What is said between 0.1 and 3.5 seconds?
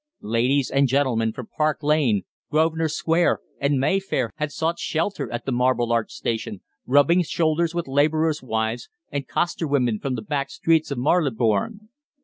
Ladies and gentlemen from Park Lane, Grosvenor Square,